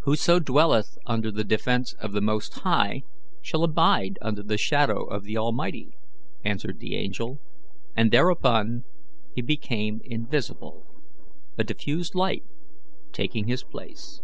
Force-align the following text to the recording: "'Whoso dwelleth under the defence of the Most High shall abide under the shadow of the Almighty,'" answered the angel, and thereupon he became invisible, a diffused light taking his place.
"'Whoso 0.00 0.38
dwelleth 0.38 0.98
under 1.06 1.30
the 1.32 1.44
defence 1.44 1.94
of 1.94 2.12
the 2.12 2.20
Most 2.20 2.52
High 2.58 3.04
shall 3.40 3.64
abide 3.64 4.18
under 4.20 4.42
the 4.42 4.58
shadow 4.58 5.04
of 5.06 5.24
the 5.24 5.38
Almighty,'" 5.38 5.96
answered 6.44 6.78
the 6.78 6.94
angel, 6.94 7.40
and 7.96 8.10
thereupon 8.10 8.84
he 9.34 9.40
became 9.40 10.02
invisible, 10.04 10.84
a 11.56 11.64
diffused 11.64 12.14
light 12.14 12.44
taking 13.12 13.46
his 13.46 13.64
place. 13.64 14.20